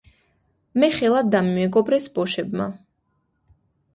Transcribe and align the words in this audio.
მე 0.83 0.87
ხელად 0.99 1.29
დამიმეგობრეს 1.35 2.09
ბოშებმა 2.15 2.67